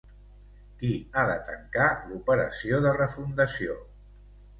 Qui 0.77 0.93
ha 1.03 1.25
de 1.31 1.35
tancar 1.49 1.89
l'operació 2.13 2.79
de 2.87 2.95
refundació? 2.97 3.77